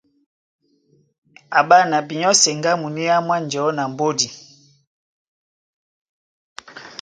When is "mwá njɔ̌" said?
3.25-3.65